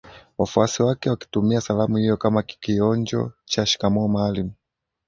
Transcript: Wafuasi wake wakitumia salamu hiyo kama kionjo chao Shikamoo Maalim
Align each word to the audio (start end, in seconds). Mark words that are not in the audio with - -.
Wafuasi 0.37 0.83
wake 0.83 1.09
wakitumia 1.09 1.61
salamu 1.61 1.97
hiyo 1.97 2.17
kama 2.17 2.43
kionjo 2.43 3.31
chao 3.45 3.65
Shikamoo 3.65 4.07
Maalim 4.07 4.51